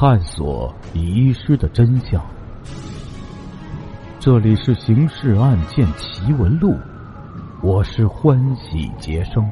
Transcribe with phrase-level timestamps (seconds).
[0.00, 2.24] 探索遗失的真相。
[4.18, 6.70] 这里是《刑事案件奇闻录》，
[7.62, 9.46] 我是欢喜杰生。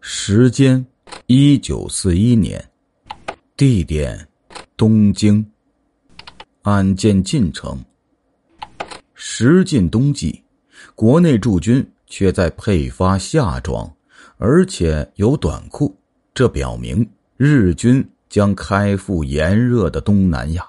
[0.00, 0.82] 时间：
[1.26, 2.70] 一九四一年，
[3.54, 4.26] 地点：
[4.78, 5.46] 东京。
[6.62, 7.78] 案件进程：
[9.12, 10.42] 时近冬季，
[10.94, 13.94] 国内驻军却在配发夏装，
[14.38, 15.94] 而且有短裤，
[16.32, 17.06] 这表明
[17.36, 20.64] 日军将开赴炎热的东南亚。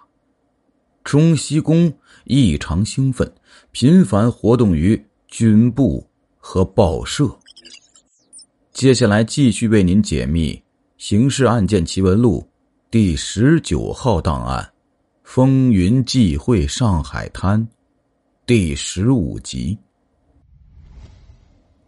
[1.03, 3.31] 中西宫异常兴奋，
[3.71, 6.05] 频繁活动于军部
[6.37, 7.29] 和报社。
[8.71, 10.53] 接下来继续为您解密
[10.97, 12.41] 《刑事案件奇闻录》
[12.89, 14.67] 第十九号档案——
[15.23, 17.65] 风云际会上海滩
[18.47, 19.77] 第十五集。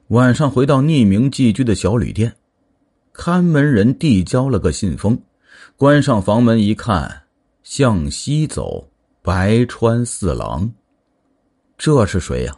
[0.09, 2.33] 晚上回到匿名寄居的小旅店，
[3.17, 5.19] 看门人递交了个信封，
[5.75, 7.23] 关上房门一看，
[7.63, 8.87] 向西走。
[9.23, 10.71] 白川四郎，
[11.77, 12.55] 这是谁呀？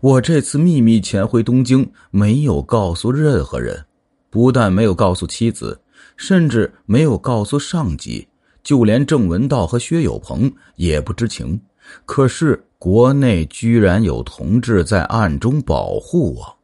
[0.00, 3.84] 我这次秘密潜回东京，没有告诉任何人，
[4.30, 5.78] 不但没有告诉妻子，
[6.16, 8.26] 甚至没有告诉上级，
[8.64, 11.60] 就连郑文道和薛有朋也不知情。
[12.06, 16.55] 可是国内居然有同志在暗中保护我。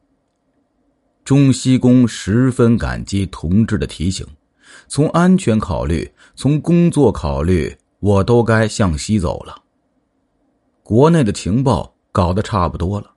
[1.24, 4.26] 中西宫十分感激同志的提醒，
[4.88, 7.74] 从安全考虑，从工作考虑。
[8.00, 9.54] 我都该向西走了。
[10.82, 13.08] 国内的情报搞得差不多了，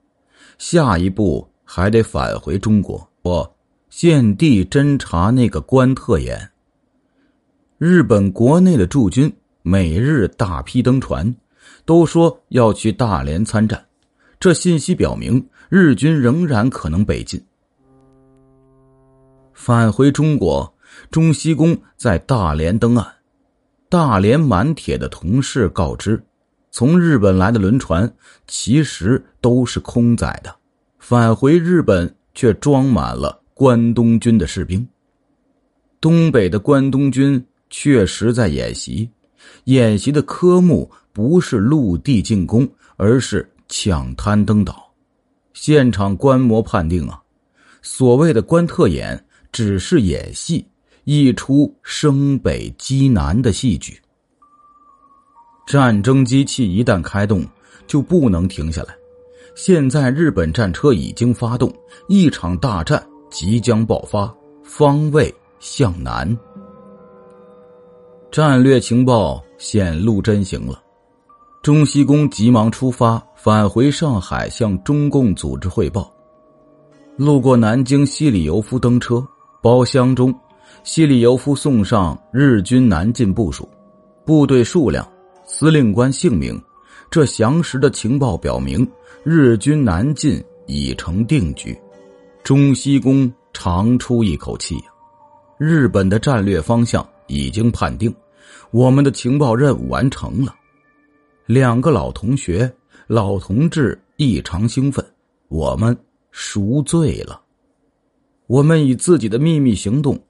[0.58, 3.56] 下一步还得返回中国，我
[3.90, 6.52] 现地侦查那个关特演。
[7.78, 11.34] 日本国内的驻军每日大批登船，
[11.84, 13.84] 都说要去大连参战，
[14.38, 17.44] 这信息表明日军仍然可能北进。
[19.56, 20.70] 返回中国，
[21.10, 23.06] 中西宫在大连登岸。
[23.88, 26.22] 大连满铁的同事告知，
[26.70, 28.12] 从日本来的轮船
[28.46, 30.54] 其实都是空载的，
[30.98, 34.86] 返回日本却装满了关东军的士兵。
[36.02, 39.10] 东北的关东军确实在演习，
[39.64, 44.92] 演习的科目不是陆地进攻，而是抢滩登岛。
[45.54, 47.18] 现场观摩判定啊，
[47.80, 49.24] 所谓的关特演
[49.56, 50.62] 只是演戏。
[51.04, 53.98] 一出生北击南的戏剧。
[55.66, 57.42] 战争机器一旦开动，
[57.86, 58.94] 就不能停下来。
[59.54, 61.72] 现在日本战车已经发动，
[62.06, 64.30] 一场大战即将爆发，
[64.62, 66.36] 方位向南。
[68.30, 70.82] 战略情报显露真形了，
[71.62, 76.12] 中西宫急忙出发，返回上海向中共组织汇报。
[77.16, 79.26] 路过南京西里尤夫登车，
[79.66, 80.32] 包厢中。
[80.84, 83.68] 西里尤夫送上日军南进部署，
[84.24, 85.04] 部队数量、
[85.44, 86.62] 司令官姓名，
[87.10, 88.88] 这详实的情报表明，
[89.24, 91.76] 日军南进已成定局。
[92.44, 94.76] 中西宫长出一口气，
[95.58, 98.14] 日本的战略方向已经判定，
[98.70, 100.54] 我们的情报任务完成了。
[101.44, 102.72] 两个老同学、
[103.08, 105.04] 老同志异常兴奋，
[105.48, 105.98] 我们
[106.30, 107.40] 赎罪了，
[108.46, 110.22] 我们以自己的秘密行动。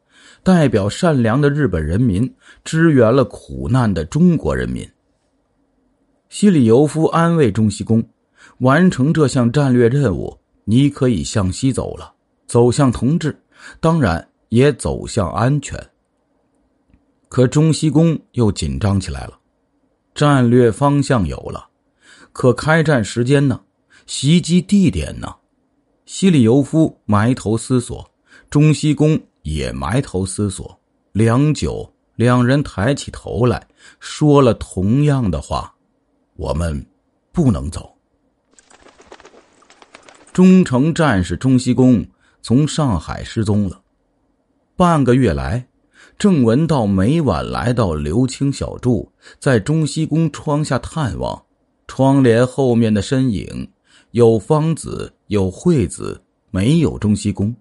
[0.43, 2.33] 代表善良的日本人民
[2.63, 4.89] 支援了苦难的中国人民。
[6.29, 8.05] 西里尤夫安慰中西宫，
[8.59, 12.15] 完成这项战略任务，你可以向西走了，
[12.47, 13.37] 走向同志，
[13.81, 15.77] 当然也走向安全。
[17.29, 19.37] 可中西宫又紧张起来了，
[20.15, 21.71] 战略方向有了，
[22.33, 23.61] 可开战时间呢？
[24.07, 25.35] 袭击地点呢？
[26.07, 28.11] 西里尤夫埋头思索，
[28.49, 29.21] 中西宫。
[29.47, 30.77] 也埋头思索，
[31.13, 33.65] 良久，两人抬起头来
[34.01, 35.73] 说了同样的话
[36.35, 36.85] ：“我们
[37.31, 37.95] 不能走。”
[40.35, 42.05] 忠诚战士中西宫
[42.43, 43.81] 从上海失踪了，
[44.75, 45.69] 半个月来，
[46.19, 51.45] 郑文道每晚来到刘青小筑，在中西宫窗下探望，
[51.87, 53.71] 窗帘后面的身影
[54.17, 56.19] 有方子，有惠子，
[56.51, 57.55] 没有中西宫，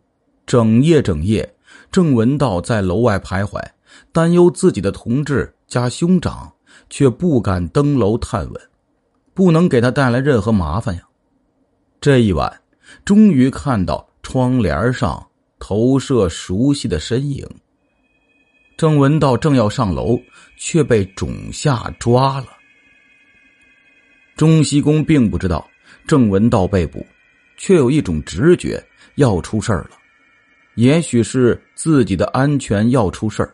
[0.46, 1.54] 整夜整夜。
[1.92, 3.62] 郑文道在楼外徘徊，
[4.14, 6.50] 担忧自己的同志加兄长，
[6.90, 8.62] 却不敢登楼探问，
[9.34, 11.02] 不能给他带来任何麻烦呀。
[12.00, 12.62] 这一晚，
[13.04, 15.28] 终于看到窗帘上
[15.60, 17.46] 投射熟悉的身影。
[18.78, 20.18] 郑文道正要上楼，
[20.58, 22.48] 却被种下抓了。
[24.38, 25.70] 中西宫并不知道
[26.08, 27.06] 郑文道被捕，
[27.58, 28.84] 却有一种直觉
[29.16, 29.92] 要出事儿了。
[30.76, 33.54] 也许是自己的安全要出事儿，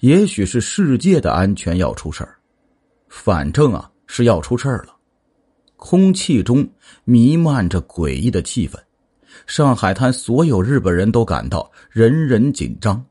[0.00, 2.36] 也许是世界的安全要出事儿，
[3.08, 4.94] 反正啊是要出事儿了。
[5.76, 6.68] 空气中
[7.04, 8.76] 弥漫着诡异的气氛，
[9.46, 13.02] 上海滩所有日本人都感到人人紧张。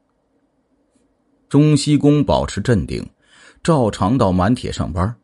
[1.49, 3.09] 中西宫保持镇定，
[3.63, 5.15] 照常到满铁上班，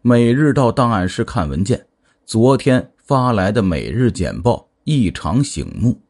[0.00, 1.84] 每日到档案室看文件。
[2.24, 6.00] 昨天发来的每日简报异常醒目，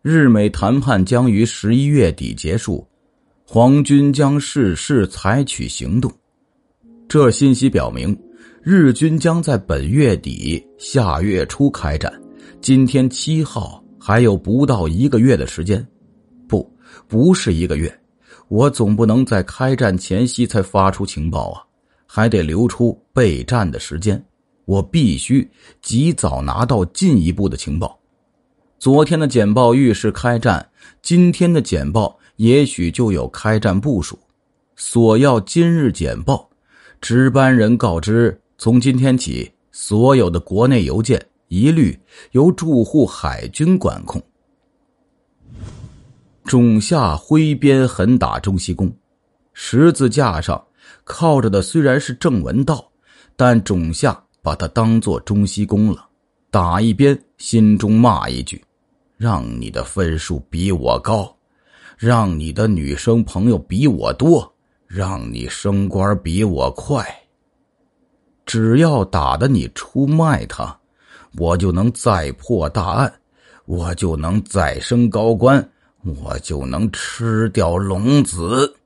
[0.00, 2.88] 日美谈判将于十一月底结束，
[3.46, 6.10] 皇军将适时采取行动。
[7.06, 8.18] 这信息表明。
[8.62, 12.10] 日军将在本月底、下月初开战。
[12.62, 15.86] 今天七号，还有不到一个月的时间。
[16.48, 16.66] 不，
[17.06, 18.00] 不是一个月。
[18.48, 21.60] 我总不能在开战前夕才发出情报啊，
[22.06, 24.24] 还得留出备战的时间。
[24.64, 25.48] 我必须
[25.82, 27.98] 及早拿到进一步的情报。
[28.78, 30.68] 昨天的简报预示开战，
[31.00, 34.18] 今天的简报也许就有开战部署。
[34.76, 36.48] 索要今日简报，
[37.00, 38.40] 值班人告知。
[38.58, 41.98] 从今天起，所有的国内邮件一律
[42.32, 44.22] 由驻沪海军管控。
[46.44, 48.94] 仲夏挥鞭狠打中西宫，
[49.52, 50.62] 十字架上
[51.04, 52.90] 靠着的虽然是郑文道，
[53.34, 56.06] 但仲夏把他当做中西宫了。
[56.50, 58.62] 打一边，心中骂一句
[59.16, 61.34] ：“让你的分数比我高，
[61.96, 64.54] 让你的女生朋友比我多，
[64.86, 67.02] 让你升官比我快。”
[68.44, 70.78] 只要打的你出卖他，
[71.38, 73.12] 我就能再破大案，
[73.64, 75.66] 我就能再升高官，
[76.02, 78.76] 我就能吃掉龙子。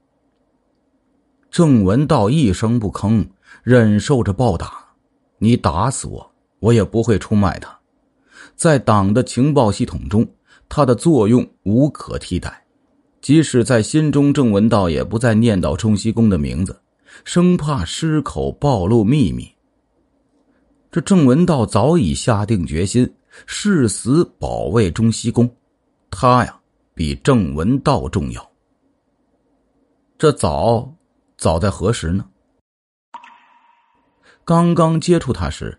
[1.51, 3.27] 郑文道一声不吭，
[3.65, 4.88] 忍受着暴打。
[5.39, 7.79] 你打死我，我也不会出卖他。
[8.57, 10.27] 在党的情报系统中，
[10.69, 12.65] 他的作用无可替代。
[13.21, 16.81] 即使在心中，郑文道也不再念叨中西宫的名字。
[17.25, 19.51] 生怕失口暴露秘密，
[20.91, 23.13] 这郑文道早已下定决心
[23.45, 25.51] 誓死保卫中西宫，
[26.11, 26.61] 他呀
[26.95, 28.51] 比郑文道重要。
[30.17, 30.95] 这早
[31.37, 32.25] 早在何时呢？
[34.49, 35.79] 刚刚接触他时，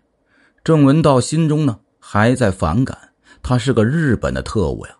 [0.62, 2.96] 郑文道心中呢还在反感，
[3.42, 4.92] 他是个日本的特务呀。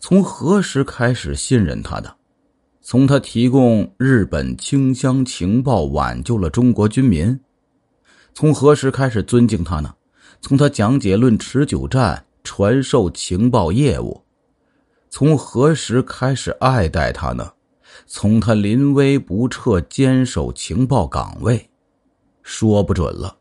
[0.00, 2.16] 从何时开始信任他的？
[2.80, 7.38] 从他提供日本清乡情报挽救了中国军民，
[8.32, 9.94] 从何时开始尊敬他呢？
[10.40, 14.22] 从他讲解论持久战、传授情报业务，
[15.10, 17.52] 从何时开始爱戴他呢？
[18.06, 21.68] 从他临危不撤坚守情报岗位，
[22.42, 23.36] 说不准了，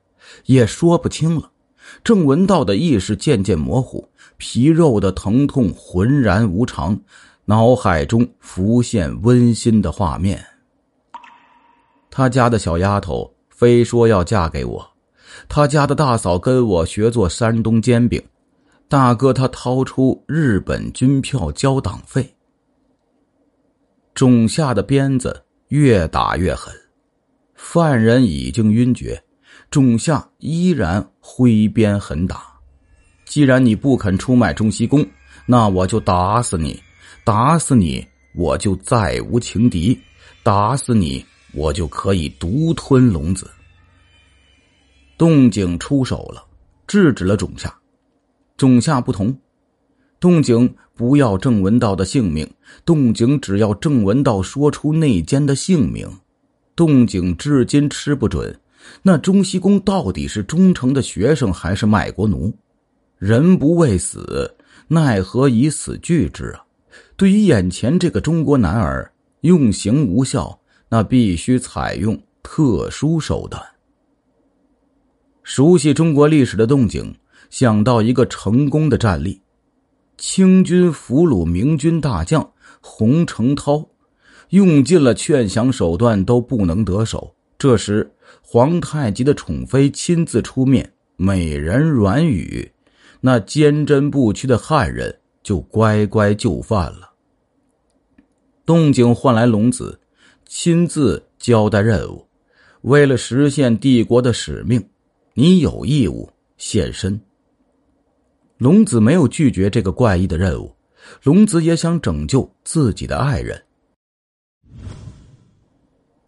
[0.45, 1.51] 也说不清了。
[2.03, 4.07] 郑文道的意识渐渐模糊，
[4.37, 6.99] 皮肉的疼痛浑然无常。
[7.45, 10.45] 脑海中浮现温馨的画面。
[12.09, 14.89] 他家的小丫头非说要嫁给我，
[15.49, 18.23] 他家的大嫂跟我学做山东煎饼，
[18.87, 22.35] 大哥他掏出日本军票交党费。
[24.13, 26.73] 种下的鞭子越打越狠，
[27.63, 29.23] 犯人已经晕厥，
[29.69, 32.43] 仲夏依然挥鞭狠打。
[33.23, 35.07] 既然你不肯出卖中西宫，
[35.45, 36.77] 那我就打死你。
[37.23, 38.05] 打死你，
[38.35, 39.97] 我就再无情敌；
[40.43, 41.23] 打死你，
[41.53, 43.49] 我就可以独吞龙子。
[45.17, 46.43] 动静出手了，
[46.87, 47.73] 制止了仲夏。
[48.57, 49.33] 仲夏不同，
[50.19, 52.51] 动静不要郑文道的性命，
[52.83, 56.09] 动静只要郑文道说出内奸的姓名。
[56.75, 58.57] 动静至今吃不准，
[59.01, 62.53] 那中西宫到底是忠诚的学生还是卖国奴？
[63.17, 64.55] 人不畏死，
[64.87, 66.63] 奈何以死惧之啊？
[67.15, 69.11] 对于眼前这个中国男儿，
[69.41, 70.59] 用刑无效，
[70.89, 73.61] 那必须采用特殊手段。
[75.43, 77.13] 熟悉中国历史的动静，
[77.49, 79.41] 想到一个成功的战例：
[80.17, 83.87] 清军俘虏明军大将洪承涛，
[84.51, 87.35] 用尽了劝降手段都不能得手。
[87.57, 88.09] 这时，
[88.41, 92.71] 皇太极的宠妃亲自出面，美人软语，
[93.19, 97.11] 那坚贞不屈的汉人就乖乖就范了。
[98.65, 99.99] 动静换来龙子，
[100.47, 102.25] 亲自交代任务。
[102.81, 104.83] 为了实现帝国的使命，
[105.33, 107.19] 你有义务献身。
[108.57, 110.75] 龙子没有拒绝这个怪异的任务，
[111.23, 113.61] 龙子也想拯救自己的爱人。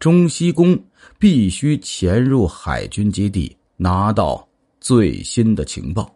[0.04, 0.78] 中西宫
[1.18, 4.46] 必须潜入海军基地，拿到
[4.78, 6.14] 最新的情报。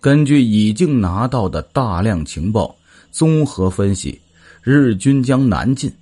[0.00, 2.74] 根据已经拿到的大量情报，
[3.10, 4.18] 综合分析。
[4.62, 5.92] 日军将南进，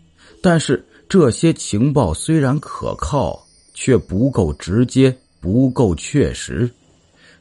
[0.41, 6.71] 但是这些情报虽然可靠，却不够直接，不够确实。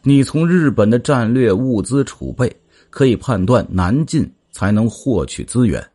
[0.02, 2.52] 你从日本的战略物资储备
[2.90, 5.88] 可以判断南进才能获取资源，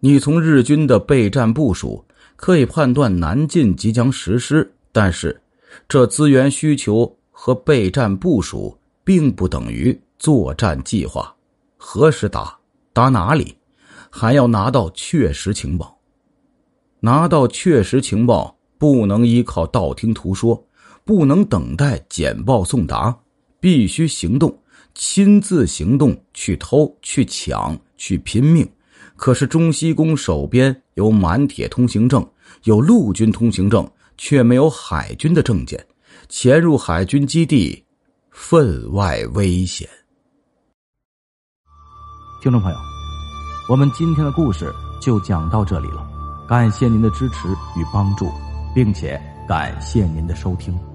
[0.00, 2.04] 你从日军的备战部署
[2.40, 5.38] 可以判断南进即将实施，但是
[5.86, 11.36] 这资源需求和备战部署并不等于作战计划。
[11.76, 12.58] 何时打？
[12.94, 13.58] 打哪里？
[14.08, 15.98] 还要拿到确实情报。
[17.00, 20.66] 拿到确实情报，不能依靠道听途说，
[21.04, 23.14] 不能等待简报送达，
[23.60, 24.58] 必须行动，
[24.94, 28.66] 亲自行动去偷、去抢、去拼命。
[29.20, 32.26] 可是中西宫手边有满铁通行证，
[32.64, 33.86] 有陆军通行证，
[34.16, 35.78] 却没有海军的证件，
[36.30, 37.84] 潜入海军基地，
[38.30, 39.86] 分外危险。
[42.40, 42.78] 听众朋友，
[43.68, 44.72] 我们今天的故事
[45.02, 46.08] 就讲到这里了。
[46.48, 47.46] 感谢您的支持
[47.76, 48.32] 与帮助，
[48.74, 50.89] 并且感谢您的收听。